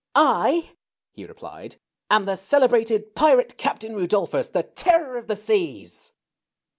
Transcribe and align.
I," 0.15 0.71
he 1.11 1.27
replied, 1.27 1.75
am 2.09 2.25
the 2.25 2.35
celebrated 2.35 3.13
Pirate 3.13 3.55
Captain 3.59 3.93
Rudolphus, 3.93 4.51
the 4.51 4.63
Terror 4.63 5.15
of 5.15 5.27
the 5.27 5.35
Seas." 5.35 6.11